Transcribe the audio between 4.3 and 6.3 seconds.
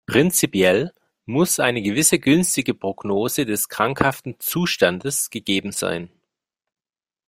Zustandes gegeben sein.